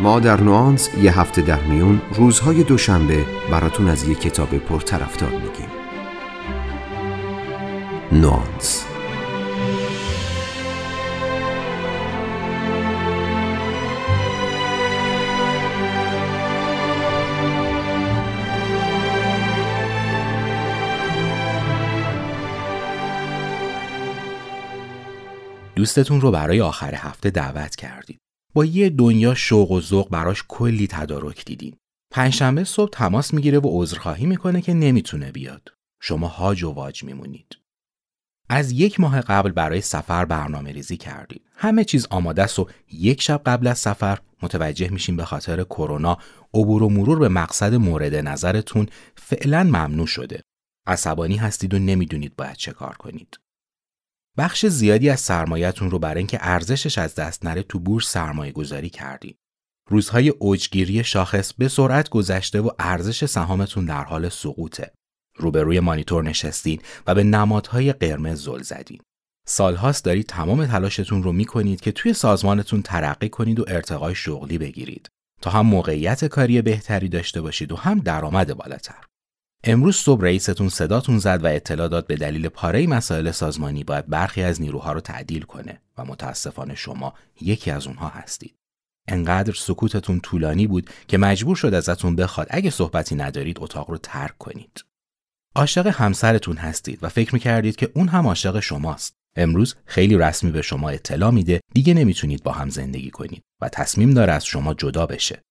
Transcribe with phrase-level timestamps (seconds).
[0.00, 5.68] ما در نوانس یه هفته در میون روزهای دوشنبه براتون از یه کتاب پرطرفدار میگیم
[8.12, 8.84] نوانس
[25.76, 28.27] دوستتون رو برای آخر هفته دعوت کردید.
[28.54, 31.76] با یه دنیا شوق و ذوق براش کلی تدارک دیدین.
[32.10, 35.68] پنجشنبه صبح تماس می‌گیره و عذرخواهی می‌کنه که نمی‌تونه بیاد.
[36.00, 37.58] شما هاج و واج میمونید.
[38.48, 41.42] از یک ماه قبل برای سفر برنامه ریزی کردید.
[41.54, 46.18] همه چیز آماده است و یک شب قبل از سفر متوجه میشین به خاطر کرونا
[46.54, 50.42] عبور و مرور به مقصد مورد نظرتون فعلا ممنوع شده.
[50.86, 53.38] عصبانی هستید و نمی‌دونید باید چه کار کنید.
[54.38, 58.90] بخش زیادی از سرمایهتون رو برای اینکه ارزشش از دست نره تو بورس سرمایه گذاری
[58.90, 59.34] کردین.
[59.90, 64.92] روزهای اوجگیری شاخص به سرعت گذشته و ارزش سهامتون در حال سقوطه.
[65.36, 69.00] روبروی مانیتور نشستین و به نمادهای قرمز زل زدین.
[69.46, 75.08] سالهاست دارید تمام تلاشتون رو می‌کنید که توی سازمانتون ترقی کنید و ارتقای شغلی بگیرید
[75.42, 79.07] تا هم موقعیت کاری بهتری داشته باشید و هم درآمد بالاتر.
[79.64, 84.42] امروز صبح رئیستون صداتون زد و اطلاع داد به دلیل پاره مسائل سازمانی باید برخی
[84.42, 88.54] از نیروها رو تعدیل کنه و متاسفانه شما یکی از اونها هستید.
[89.08, 94.38] انقدر سکوتتون طولانی بود که مجبور شد ازتون بخواد اگه صحبتی ندارید اتاق رو ترک
[94.38, 94.84] کنید.
[95.54, 99.14] عاشق همسرتون هستید و فکر می‌کردید که اون هم عاشق شماست.
[99.36, 104.10] امروز خیلی رسمی به شما اطلاع میده دیگه نمی‌تونید با هم زندگی کنید و تصمیم
[104.10, 105.42] داره از شما جدا بشه.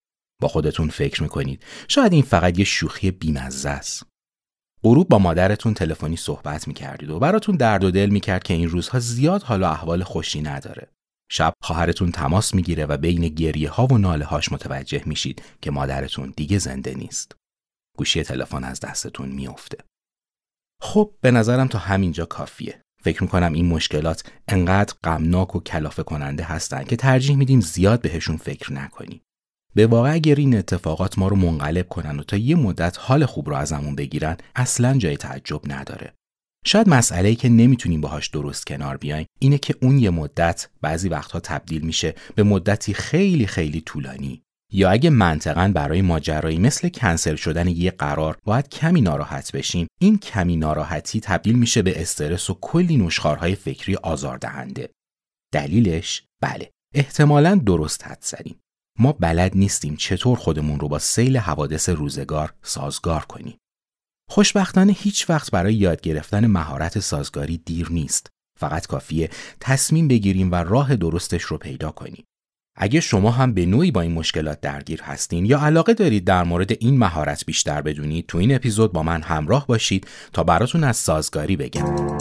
[0.42, 1.64] با خودتون فکر می‌کنید.
[1.88, 4.04] شاید این فقط یه شوخی بیمزه است.
[4.84, 9.00] غروب با مادرتون تلفنی صحبت می‌کردید و براتون درد و دل می‌کرد که این روزها
[9.00, 10.92] زیاد حال و احوال خوشی نداره.
[11.32, 16.34] شب خواهرتون تماس می‌گیره و بین گریه ها و ناله هاش متوجه میشید که مادرتون
[16.36, 17.36] دیگه زنده نیست.
[17.98, 19.78] گوشی تلفن از دستتون میافته.
[20.82, 22.82] خب به نظرم تا همینجا کافیه.
[23.04, 28.38] فکر می‌کنم این مشکلات انقدر غمناک و کلافه کننده هستن که ترجیح میدیم زیاد بهشون
[28.38, 29.22] فکر نکنیم.
[29.78, 33.50] به واقع اگر این اتفاقات ما رو منقلب کنن و تا یه مدت حال خوب
[33.50, 36.14] رو ازمون بگیرن اصلا جای تعجب نداره.
[36.66, 41.40] شاید مسئله که نمی‌تونیم باهاش درست کنار بیایم اینه که اون یه مدت بعضی وقتها
[41.40, 44.42] تبدیل میشه به مدتی خیلی خیلی طولانی.
[44.74, 50.18] یا اگه منطقا برای ماجرایی مثل کنسل شدن یه قرار باید کمی ناراحت بشیم این
[50.18, 54.90] کمی ناراحتی تبدیل میشه به استرس و کلی نشخارهای فکری آزاردهنده.
[55.54, 58.56] دلیلش بله احتمالا درست حد زدیم.
[59.00, 63.58] ما بلد نیستیم چطور خودمون رو با سیل حوادث روزگار سازگار کنیم.
[64.30, 68.28] خوشبختانه هیچ وقت برای یاد گرفتن مهارت سازگاری دیر نیست.
[68.60, 72.24] فقط کافیه تصمیم بگیریم و راه درستش رو پیدا کنیم.
[72.80, 76.72] اگه شما هم به نوعی با این مشکلات درگیر هستین یا علاقه دارید در مورد
[76.80, 81.56] این مهارت بیشتر بدونید تو این اپیزود با من همراه باشید تا براتون از سازگاری
[81.56, 82.17] بگم.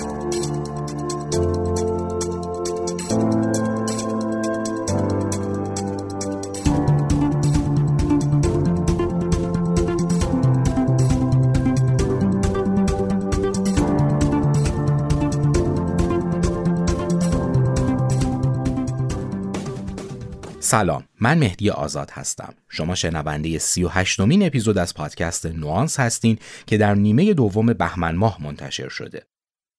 [20.67, 22.55] سلام من مهدی آزاد هستم.
[22.69, 28.43] شما شنونده 38 مین اپیزود از پادکست نوانس هستین که در نیمه دوم بهمن ماه
[28.43, 29.23] منتشر شده.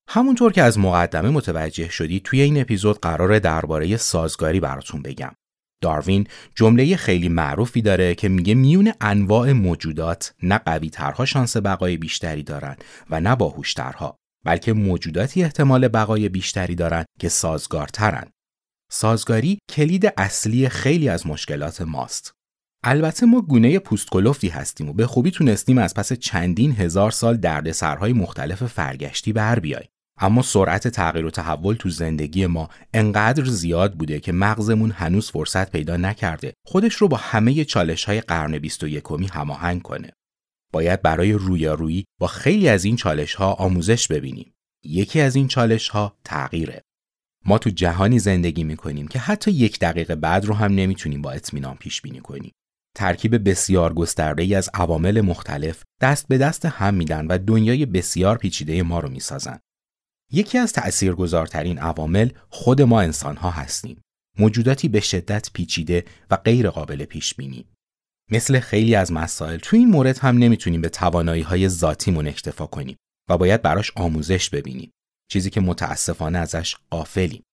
[0.10, 5.32] همونطور که از مقدمه متوجه شدی توی این اپیزود قرار درباره سازگاری براتون بگم.
[5.82, 11.98] داروین جمله خیلی معروفی داره که میگه میون انواع موجودات نه قوی ترها شانس بقای
[11.98, 12.76] بیشتری دارن
[13.10, 14.16] و نه باهوشترها
[14.46, 18.32] بلکه موجوداتی احتمال بقای بیشتری دارن که سازگارترن.
[18.92, 22.32] سازگاری کلید اصلی خیلی از مشکلات ماست.
[22.84, 28.14] البته ما گونه پوستکلفتی هستیم و به خوبی تونستیم از پس چندین هزار سال دردسرهای
[28.14, 29.90] مختلف فرگشتی بر بیاییم.
[30.20, 35.72] اما سرعت تغییر و تحول تو زندگی ما انقدر زیاد بوده که مغزمون هنوز فرصت
[35.72, 40.12] پیدا نکرده خودش رو با همه چالش های قرن 21 هماهنگ کنه.
[40.74, 44.54] باید برای رویارویی با خیلی از این چالش ها آموزش ببینیم.
[44.84, 46.82] یکی از این چالش ها تغییره.
[47.46, 51.76] ما تو جهانی زندگی می‌کنیم که حتی یک دقیقه بعد رو هم نمی‌تونیم با اطمینان
[51.76, 52.52] پیش بینی کنیم.
[52.96, 58.38] ترکیب بسیار گسترده ای از عوامل مختلف دست به دست هم میدن و دنیای بسیار
[58.38, 59.60] پیچیده ما رو می‌سازن.
[60.32, 64.02] یکی از تأثیرگذارترین عوامل خود ما انسان ها هستیم.
[64.40, 67.66] موجوداتی به شدت پیچیده و غیر قابل پیش بینی.
[68.32, 72.98] مثل خیلی از مسائل تو این مورد هم نمی‌تونیم به توانایی های ذاتیمون اکتفا کنیم
[73.30, 74.92] و باید براش آموزش ببینیم.
[75.32, 77.44] چیزی که متاسفانه ازش قافلیم.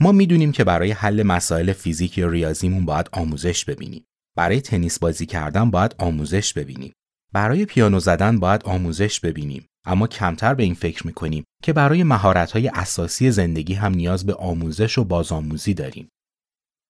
[0.00, 4.04] ما می‌دونیم که برای حل مسائل فیزیک یا ریاضیمون باید آموزش ببینیم.
[4.36, 6.92] برای تنیس بازی کردن باید آموزش ببینیم.
[7.32, 9.66] برای پیانو زدن باید آموزش ببینیم.
[9.86, 14.98] اما کمتر به این فکر می‌کنیم که برای مهارت‌های اساسی زندگی هم نیاز به آموزش
[14.98, 16.08] و بازآموزی داریم.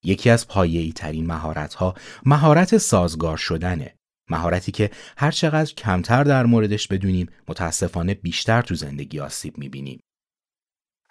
[0.04, 1.94] یکی از پایه‌ای ترین مهارت‌ها
[2.26, 3.94] مهارت سازگار شدنه.
[4.30, 10.00] مهارتی که هر چقدر کمتر در موردش بدونیم متاسفانه بیشتر تو زندگی آسیب می‌بینیم.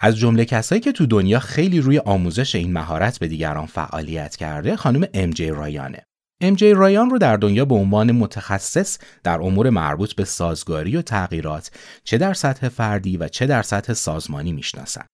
[0.04, 4.76] از جمله کسایی که تو دنیا خیلی روی آموزش این مهارت به دیگران فعالیت کرده
[4.76, 6.04] خانم ام جی رایانه.
[6.42, 11.02] ام جی رایان رو در دنیا به عنوان متخصص در امور مربوط به سازگاری و
[11.02, 11.72] تغییرات
[12.04, 15.06] چه در سطح فردی و چه در سطح سازمانی می‌شناسن.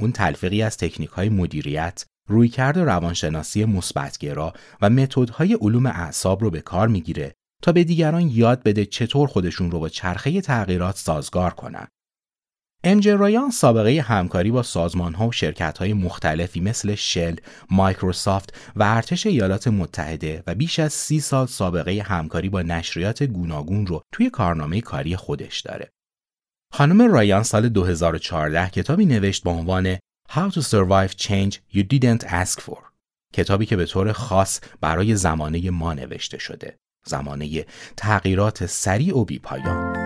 [0.00, 6.60] اون تلفیقی از تکنیک های مدیریت، رویکرد روانشناسی مثبتگرا و متدهای علوم اعصاب رو به
[6.60, 7.32] کار می‌گیره
[7.62, 11.86] تا به دیگران یاد بده چطور خودشون رو با چرخه تغییرات سازگار کنن.
[12.84, 17.36] امجی رایان سابقه همکاری با سازمان ها و شرکت های مختلفی مثل شل،
[17.70, 23.86] مایکروسافت و ارتش ایالات متحده و بیش از سی سال سابقه همکاری با نشریات گوناگون
[23.86, 25.90] رو توی کارنامه کاری خودش داره.
[26.72, 29.96] خانم رایان سال 2014 کتابی نوشت با عنوان
[30.30, 32.78] How to Survive Change You Didn't Ask For.
[33.34, 36.76] کتابی که به طور خاص برای زمانه ما نوشته شده.
[37.06, 40.01] زمانه تغییرات سریع و بیپایان.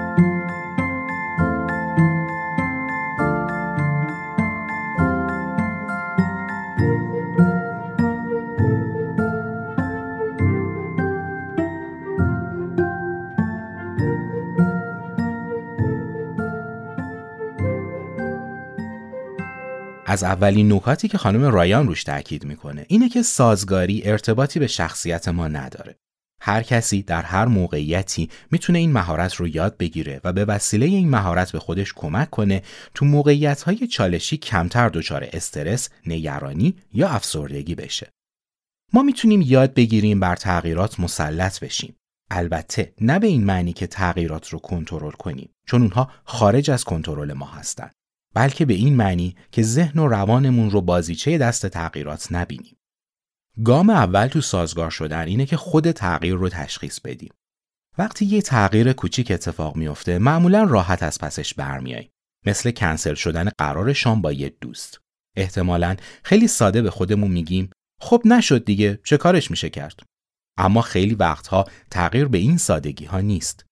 [20.17, 25.29] از اولین نکاتی که خانم رایان روش تاکید می‌کنه اینه که سازگاری ارتباطی به شخصیت
[25.29, 25.97] ما نداره.
[26.41, 31.11] هر کسی در هر موقعیتی می‌تونه این مهارت رو یاد بگیره و به وسیله این
[31.11, 32.63] مهارت به خودش کمک کنه
[32.95, 38.11] تو موقعیت های چالشی کمتر دچار استرس، نگرانی یا افسردگی بشه.
[38.93, 41.97] ما می‌تونیم یاد بگیریم بر تغییرات مسلط بشیم.
[42.31, 47.33] البته نه به این معنی که تغییرات رو کنترل کنیم چون اونها خارج از کنترل
[47.33, 47.95] ما هستند.
[48.37, 52.77] بلکه به این معنی که ذهن و روانمون رو بازیچه دست تغییرات نبینیم.
[53.65, 57.33] گام اول تو سازگار شدن اینه که خود تغییر رو تشخیص بدیم.
[57.99, 62.11] وقتی یه تغییر کوچیک اتفاق میفته معمولا راحت از پسش برمیاییم.
[62.47, 65.00] مثل کنسل شدن قرار شام با یه دوست.
[65.37, 70.00] احتمالا خیلی ساده به خودمون میگیم خب نشد دیگه چه کارش میشه کرد.
[70.59, 73.66] اما خیلی وقتها تغییر به این سادگی ها نیست.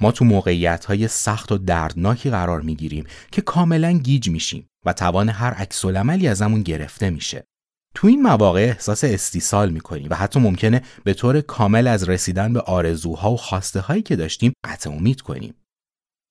[0.00, 4.92] ما تو موقعیت های سخت و دردناکی قرار می گیریم که کاملا گیج میشیم و
[4.92, 7.44] توان هر عکس عملی ازمون گرفته میشه.
[7.94, 12.60] تو این مواقع احساس استیصال می‌کنیم و حتی ممکنه به طور کامل از رسیدن به
[12.60, 15.54] آرزوها و خواسته هایی که داشتیم قطع امید کنیم.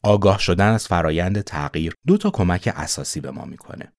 [0.03, 3.93] آگاه شدن از فرایند تغییر دو تا کمک اساسی به ما می‌کنه.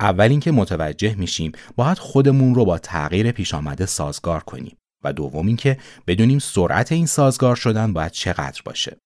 [0.00, 4.76] اول اینکه متوجه میشیم باید خودمون رو با تغییر پیش آمده سازگار کنیم.
[5.04, 8.96] و دوم اینکه بدونیم سرعت این سازگار شدن باید چقدر باشه.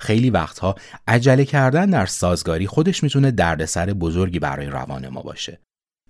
[0.00, 0.74] خیلی وقتها
[1.08, 5.60] عجله کردن در سازگاری خودش می‌تونه دردسر بزرگی برای روان ما باشه.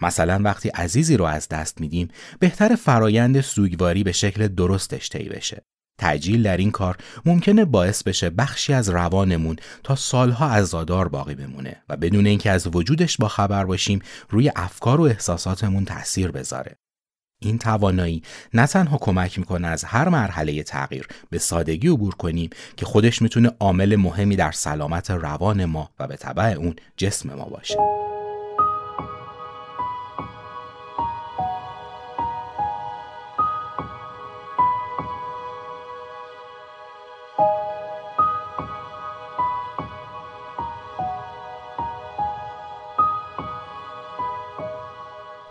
[0.03, 5.63] مثلا وقتی عزیزی رو از دست میدیم بهتر فرایند سوگواری به شکل درستش طی بشه.
[5.99, 11.83] تجیل در این کار ممکنه باعث بشه بخشی از روانمون تا سالها عزادار باقی بمونه
[11.89, 16.77] و بدون اینکه از وجودش با خبر باشیم روی افکار و احساساتمون تاثیر بذاره.
[17.45, 18.23] این توانایی
[18.55, 23.51] نه تنها کمک می‌کنه از هر مرحله تغییر به سادگی عبور کنیم که خودش می‌تونه
[23.61, 27.79] عامل مهمی در سلامت روان ما و به طبع اون جسم ما باشه.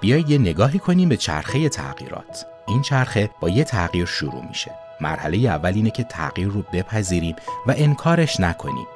[0.03, 2.45] بیایید یه نگاهی کنیم به چرخه تغییرات.
[2.67, 4.72] این چرخه با یه تغییر شروع میشه.
[5.01, 7.36] مرحله اول اینه که تغییر رو بپذیریم
[7.67, 8.88] و انکارش نکنیم.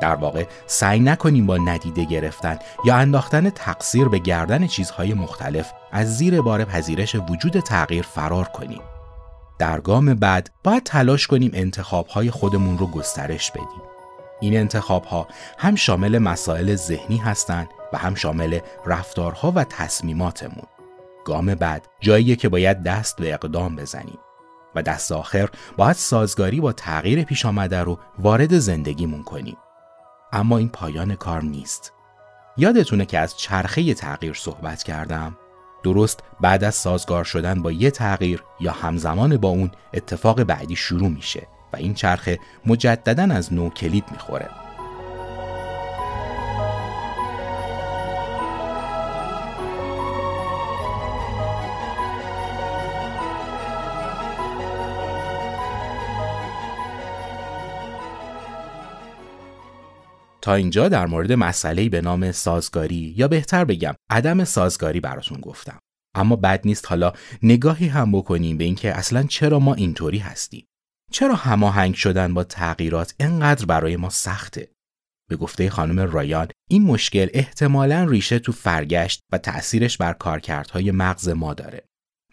[0.00, 6.16] در واقع سعی نکنیم با ندیده گرفتن یا انداختن تقصیر به گردن چیزهای مختلف از
[6.16, 8.82] زیر بار پذیرش وجود تغییر فرار کنیم.
[9.58, 13.93] در گام بعد باید تلاش کنیم انتخابهای خودمون رو گسترش بدیم.
[14.44, 20.66] این انتخابها هم شامل مسائل ذهنی هستند و هم شامل رفتارها و تصمیماتمون.
[21.24, 24.18] گام بعد جاییه که باید دست به اقدام بزنیم
[24.74, 29.56] و دست آخر باید سازگاری با تغییر پیش آمده رو وارد زندگیمون کنیم.
[30.32, 31.92] اما این پایان کار نیست.
[32.56, 35.36] یادتونه که از چرخه تغییر صحبت کردم؟
[35.82, 41.08] درست بعد از سازگار شدن با یه تغییر یا همزمان با اون اتفاق بعدی شروع
[41.08, 44.48] میشه و این چرخه مجددا از نو کلید می‌خوره.
[60.42, 65.78] تا اینجا در مورد مسئله به نام سازگاری یا بهتر بگم عدم سازگاری براتون گفتم.
[66.14, 67.12] اما بد نیست حالا
[67.42, 70.66] نگاهی هم بکنیم به اینکه اصلا چرا ما اینطوری هستیم.
[71.14, 74.68] چرا هماهنگ شدن با تغییرات انقدر برای ما سخته؟
[75.28, 81.28] به گفته خانم رایان این مشکل احتمالا ریشه تو فرگشت و تأثیرش بر کارکردهای مغز
[81.28, 81.84] ما داره.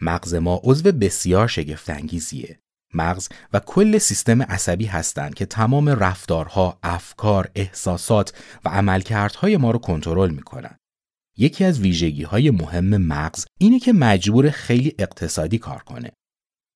[0.01, 2.59] مغز ما عضو بسیار شگفتانگیزیه.
[2.93, 9.79] مغز و کل سیستم عصبی هستند که تمام رفتارها، افکار، احساسات و عملکردهای ما رو
[9.79, 10.77] کنترل می‌کنن.
[11.37, 16.11] یکی از ویژگی های مهم مغز اینه که مجبور خیلی اقتصادی کار کنه.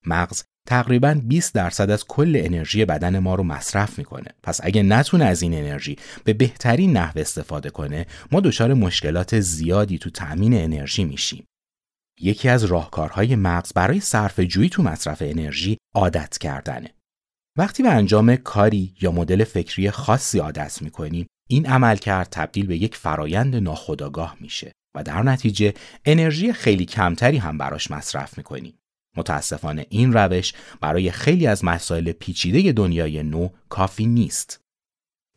[0.06, 4.32] مغز تقریبا 20 درصد از کل انرژی بدن ما رو مصرف می‌کنه.
[4.44, 9.98] پس اگه نتونه از این انرژی به بهترین نحو استفاده کنه، ما دچار مشکلات زیادی
[9.98, 11.46] تو تأمین انرژی میشیم.
[12.22, 16.90] یکی از راهکارهای مغز برای صرف جویی تو مصرف انرژی عادت کردنه.
[17.58, 22.96] وقتی به انجام کاری یا مدل فکری خاصی عادت می‌کنیم، این عملکرد تبدیل به یک
[22.96, 25.74] فرایند ناخودآگاه میشه و در نتیجه
[26.06, 28.78] انرژی خیلی کمتری هم براش مصرف می‌کنیم.
[29.18, 34.62] متاسفانه این روش برای خیلی از مسائل پیچیده دنیای نو کافی نیست.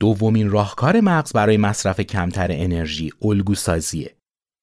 [0.00, 4.14] دومین راهکار مغز برای مصرف کمتر انرژی الگوسازیه.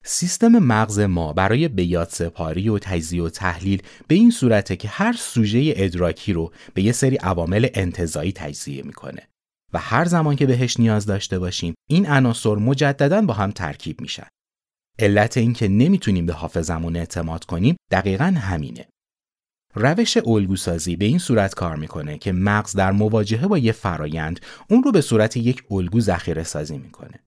[0.07, 5.13] سیستم مغز ما برای بیاد سپاری و تجزیه و تحلیل به این صورته که هر
[5.13, 9.27] سوژه ادراکی رو به یه سری عوامل انتظایی تجزیه می‌کنه
[9.73, 14.27] و هر زمان که بهش نیاز داشته باشیم این عناصر مجددا با هم ترکیب میشن.
[14.99, 18.87] علت این که نمی‌تونیم به حافظمون اعتماد کنیم دقیقا همینه.
[19.75, 24.39] روش الگوسازی به این صورت کار می‌کنه که مغز در مواجهه با یه فرایند
[24.69, 27.19] اون رو به صورت یک الگو ذخیره سازی می‌کنه.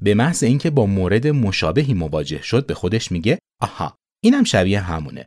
[0.00, 5.26] به محض اینکه با مورد مشابهی مواجه شد به خودش میگه آها اینم شبیه همونه.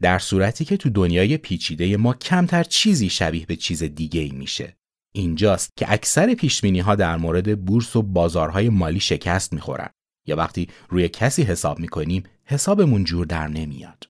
[0.00, 4.76] در صورتی که تو دنیای پیچیده ما کمتر چیزی شبیه به چیز دیگه ای میشه.
[5.14, 9.88] اینجاست که اکثر پیشبینی ها در مورد بورس و بازارهای مالی شکست می‌خورن
[10.26, 14.04] یا وقتی روی کسی حساب می‌کنیم حسابمون جور در نمیاد.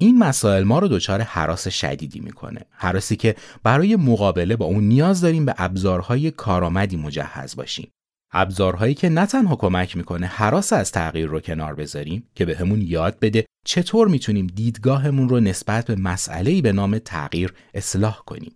[0.00, 2.60] این مسائل ما رو دچار حراس شدیدی می‌کنه.
[2.70, 7.90] حراسی که برای مقابله با اون نیاز داریم به ابزارهای کارآمدی مجهز باشیم.
[8.32, 12.82] ابزارهایی که نه تنها کمک می‌کنه حراس از تغییر رو کنار بذاریم که به همون
[12.82, 18.54] یاد بده چطور می‌تونیم دیدگاهمون رو نسبت به مسئله‌ای به نام تغییر اصلاح کنیم.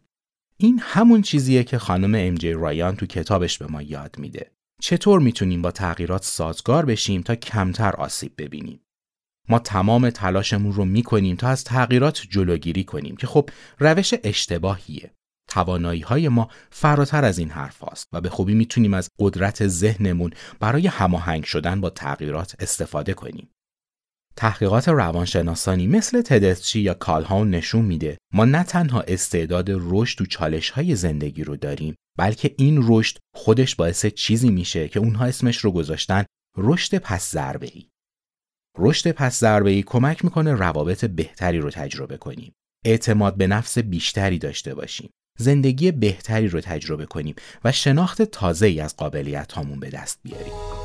[0.56, 4.50] این همون چیزیه که خانم ام جی رایان تو کتابش به ما یاد میده.
[4.80, 8.80] چطور می‌تونیم با تغییرات سازگار بشیم تا کمتر آسیب ببینیم.
[9.48, 15.10] ما تمام تلاشمون رو می‌کنیم تا از تغییرات جلوگیری کنیم که خب روش اشتباهیه.
[15.48, 20.30] توانایی های ما فراتر از این حرف هاست و به خوبی می‌تونیم از قدرت ذهنمون
[20.60, 23.48] برای هماهنگ شدن با تغییرات استفاده کنیم.
[24.36, 30.70] تحقیقات روانشناسانی مثل تدسچی یا کالهاون نشون میده ما نه تنها استعداد رشد و چالش
[30.70, 35.72] های زندگی رو داریم بلکه این رشد خودش باعث چیزی میشه که اونها اسمش رو
[35.72, 36.24] گذاشتن
[36.56, 37.91] رشد پس ضربه ای.
[38.78, 42.52] رشد پس ضربه ای کمک می‌کنه روابط بهتری رو تجربه کنیم.
[42.84, 45.10] اعتماد به نفس بیشتری داشته باشیم.
[45.38, 50.81] زندگی بهتری رو تجربه کنیم و شناخت تازه ای از قابلیت هامون به دست بیاریم.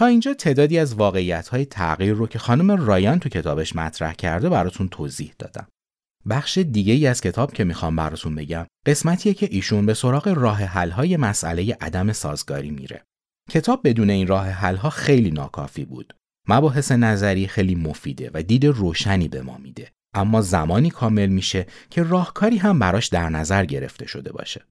[0.00, 4.48] تا اینجا تعدادی از واقعیت های تغییر رو که خانم رایان تو کتابش مطرح کرده
[4.48, 5.66] براتون توضیح دادم.
[6.28, 10.62] بخش دیگه ای از کتاب که می‌خوام براتون بگم قسمتیه که ایشون به سراغ راه
[10.62, 13.02] حل های مسئله عدم سازگاری میره.
[13.50, 16.14] کتاب بدون این راه حل ها خیلی ناکافی بود.
[16.48, 19.90] مباحث نظری خیلی مفیده و دید روشنی به ما میده.
[20.14, 24.64] اما زمانی کامل میشه که راهکاری هم براش در نظر گرفته شده باشه.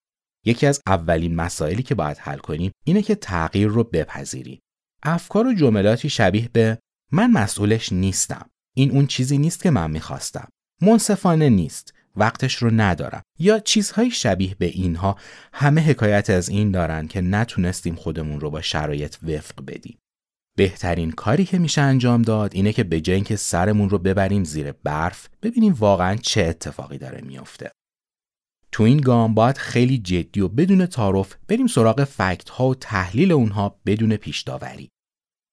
[0.46, 4.60] یکی از اولین مسائلی که باید حل کنیم اینه که تغییر رو بپذیریم
[5.04, 6.78] افکار و جملاتی شبیه به
[7.12, 8.50] من مسئولش نیستم.
[8.76, 10.48] این اون چیزی نیست که من می‌خواستم.
[10.82, 11.94] منصفانه نیست.
[12.16, 13.22] وقتش رو ندارم.
[13.40, 15.18] یا چیزهای شبیه به اینها
[15.54, 19.98] همه حکایت از این دارن که نتونستیم خودمون رو با شرایط وفق بدیم.
[20.58, 25.30] بهترین کاری که میشه انجام داد اینه که به جای سرمون رو ببریم زیر برف
[25.42, 27.72] ببینیم واقعا چه اتفاقی داره میافته.
[28.72, 33.32] تو این گام باید خیلی جدی و بدون تعارف بریم سراغ فکت ها و تحلیل
[33.32, 34.90] اونها بدون پیش داوری.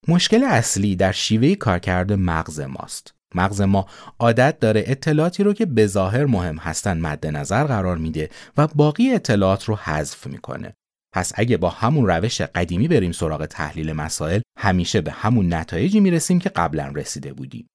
[0.07, 3.13] مشکل اصلی در شیوه کارکرد مغز ماست.
[3.35, 3.87] مغز ما
[4.19, 9.13] عادت داره اطلاعاتی رو که به ظاهر مهم هستن مد نظر قرار میده و باقی
[9.13, 10.73] اطلاعات رو حذف می‌کنه.
[11.13, 16.39] پس اگه با همون روش قدیمی بریم سراغ تحلیل مسائل همیشه به همون نتایجی می‌رسیم
[16.39, 17.67] که قبلا رسیده بودیم.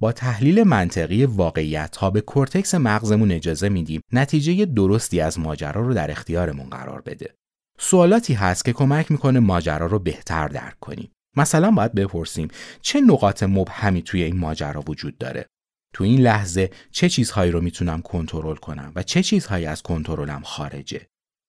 [0.00, 5.94] با تحلیل منطقی واقعیت ها به کورتکس مغزمون اجازه میدیم نتیجه درستی از ماجرا رو
[5.94, 7.34] در اختیارمون قرار بده.
[7.78, 11.10] سوالاتی هست که کمک می‌کنه ماجرا رو بهتر درک کنیم.
[11.36, 12.48] مثلا باید بپرسیم
[12.82, 15.46] چه نقاط مبهمی توی این ماجرا وجود داره؟
[15.94, 21.06] تو این لحظه چه چیزهایی رو می‌تونم کنترل کنم و چه چیزهایی از کنترلم خارجه؟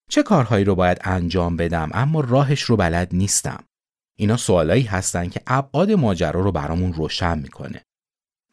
[0.10, 3.64] چه کارهایی رو باید انجام بدم اما راهش رو بلد نیستم؟
[4.18, 7.82] اینا سوالایی هستن که ابعاد ماجرا رو برامون روشن می‌کنه.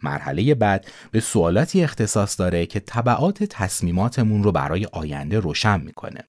[0.04, 6.20] مرحله بعد به سوالاتی اختصاص داره که طبعات تصمیماتمون رو برای آینده روشن می‌کنه.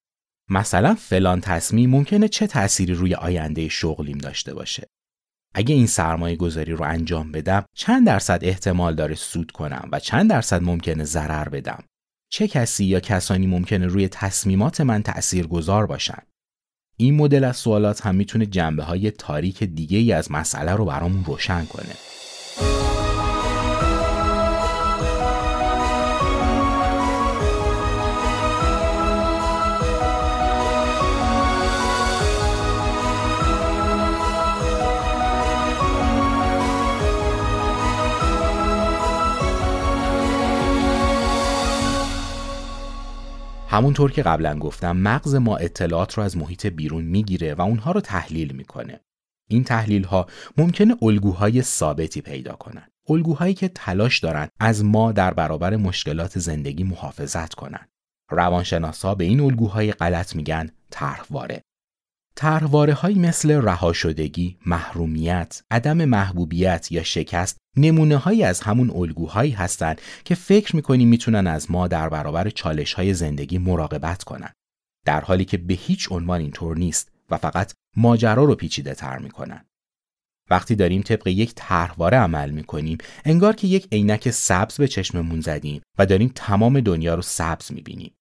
[0.49, 4.87] مثلا فلان تصمیم ممکنه چه تأثیری روی آینده شغلیم داشته باشه.
[5.55, 10.29] اگه این سرمایه گذاری رو انجام بدم چند درصد احتمال داره سود کنم و چند
[10.29, 11.83] درصد ممکنه ضرر بدم.
[12.31, 16.21] چه کسی یا کسانی ممکنه روی تصمیمات من تأثیر گذار باشن؟
[16.97, 21.25] این مدل از سوالات هم می‌تونه جنبه های تاریک دیگه ای از مسئله رو برامون
[21.25, 21.95] روشن کنه.
[43.73, 48.01] همونطور که قبلا گفتم مغز ما اطلاعات رو از محیط بیرون می‌گیره و اونها رو
[48.01, 48.99] تحلیل می‌کنه.
[49.49, 50.27] این تحلیل ها
[50.57, 52.87] ممکنه الگوهای ثابتی پیدا کنن.
[53.09, 57.87] الگوهایی که تلاش دارن از ما در برابر مشکلات زندگی محافظت کنن.
[58.31, 61.63] روانشناسا به این الگوهای غلط میگن طرحواره.
[62.35, 70.01] طرحواره های مثل رهاشدگی، محرومیت، عدم محبوبیت یا شکست نمونه هایی از همون الگوهایی هستند
[70.25, 74.49] که فکر می‌کنیم می‌تونن از ما در برابر چالش های زندگی مراقبت کنن.
[75.05, 79.65] در حالی که به هیچ عنوان اینطور نیست و فقط ماجرا رو پیچیده تر می‌کنن.
[80.49, 85.81] وقتی داریم طبق یک طرحواره عمل می‌کنیم انگار که یک عینک سبز به چشممون زدیم
[85.99, 88.13] و داریم تمام دنیا رو سبز می‌بینیم.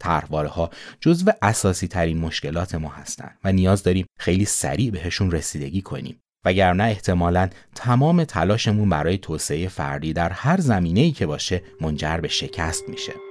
[0.00, 5.82] طرحواره ها جزو اساسی ترین مشکلات ما هستند و نیاز داریم خیلی سریع بهشون رسیدگی
[5.82, 12.28] کنیم وگرنه احتمالا تمام تلاشمون برای توسعه فردی در هر زمینه‌ای که باشه منجر به
[12.28, 13.29] شکست میشه.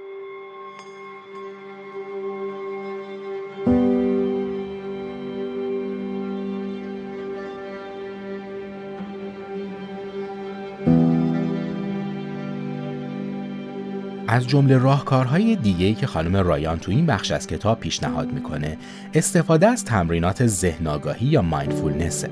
[14.32, 18.76] از جمله راهکارهای دیگه‌ای که خانم رایان تو این بخش از کتاب پیشنهاد می‌کنه
[19.14, 22.30] استفاده از تمرینات ذهن‌آگاهی یا مایندفولنسه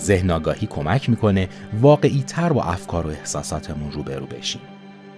[0.00, 1.48] ذهن کمک می‌کنه
[1.80, 4.60] واقعی تر با افکار و احساساتمون روبرو بشیم.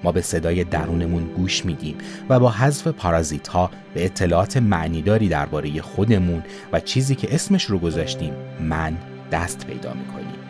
[0.04, 1.96] ما به صدای درونمون گوش میدیم
[2.28, 7.78] و با حذف پارازیت ها به اطلاعات معنیداری درباره خودمون و چیزی که اسمش رو
[7.78, 8.96] گذاشتیم من
[9.32, 10.45] دست پیدا می‌کنیم.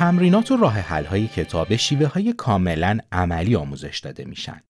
[0.00, 4.60] تمرینات و راه حل های کتاب شیوه های کاملا عملی آموزش داده میشن.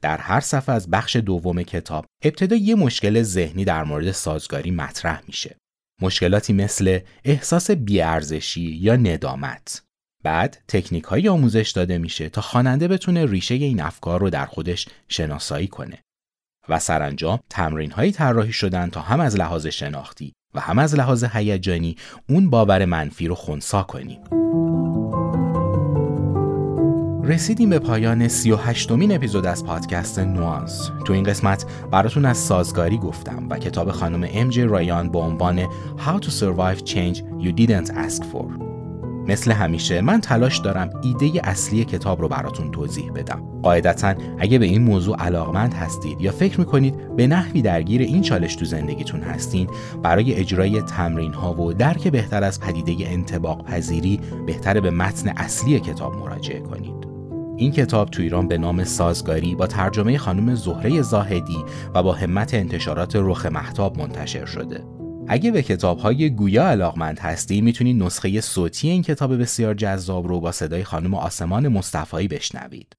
[0.00, 5.22] در هر صفحه از بخش دوم کتاب ابتدا یه مشکل ذهنی در مورد سازگاری مطرح
[5.26, 5.56] میشه.
[6.00, 9.82] مشکلاتی مثل احساس بیارزشی یا ندامت.
[10.24, 14.88] بعد تکنیک های آموزش داده میشه تا خواننده بتونه ریشه این افکار رو در خودش
[15.08, 15.98] شناسایی کنه.
[16.68, 21.24] و سرانجام تمرین هایی طراحی شدن تا هم از لحاظ شناختی و هم از لحاظ
[21.24, 21.96] هیجانی
[22.28, 24.20] اون باور منفی رو خونسا کنیم.
[27.24, 30.90] رسیدیم به پایان 38 مین اپیزود از پادکست نوانس.
[31.04, 35.64] تو این قسمت براتون از سازگاری گفتم و کتاب خانم ام جی رایان با عنوان
[35.96, 38.72] How to Survive Change You Didn't Ask For.
[39.26, 43.42] مثل همیشه من تلاش دارم ایده اصلی کتاب رو براتون توضیح بدم.
[43.62, 48.56] قاعدتا اگه به این موضوع علاقمند هستید یا فکر می‌کنید به نحوی درگیر این چالش
[48.56, 49.68] تو زندگیتون هستین
[50.02, 55.80] برای اجرای تمرین ها و درک بهتر از پدیده انتباق پذیری بهتر به متن اصلی
[55.80, 57.11] کتاب مراجعه کنید.
[57.56, 62.54] این کتاب تو ایران به نام سازگاری با ترجمه خانم زهره زاهدی و با همت
[62.54, 64.84] انتشارات رخ محتاب منتشر شده.
[65.28, 70.40] اگه به کتاب های گویا علاقمند هستی می‌تونید نسخه صوتی این کتاب بسیار جذاب رو
[70.40, 72.92] با صدای خانم آسمان مصطفایی بشنوید.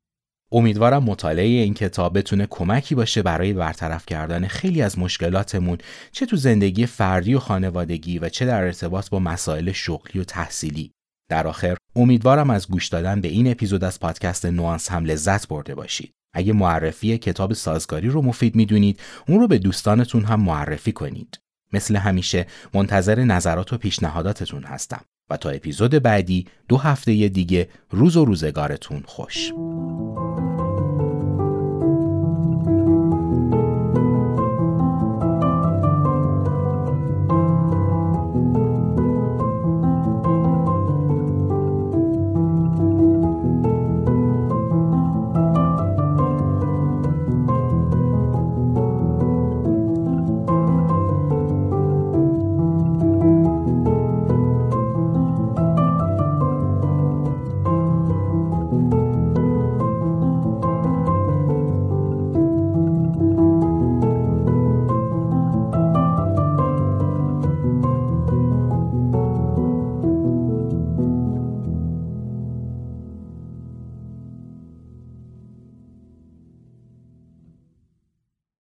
[0.51, 5.77] امیدوارم مطالعه این کتاب بتونه کمکی باشه برای برطرف کردن خیلی از مشکلاتمون
[6.11, 10.91] چه تو زندگی فردی و خانوادگی و چه در ارتباط با مسائل شغلی و تحصیلی.
[11.33, 15.75] در آخر امیدوارم از گوش دادن به این اپیزود از پادکست نوانس هم لذت برده
[15.75, 16.13] باشید.
[16.33, 21.39] اگه معرفی کتاب سازگاری رو مفید می‌دونید اون رو به دوستانتون هم معرفی کنید.
[21.73, 28.17] مثل همیشه منتظر نظرات و پیشنهاداتتون هستم و تا اپیزود بعدی دو هفته دیگه روز
[28.17, 29.51] و روزگارتون خوش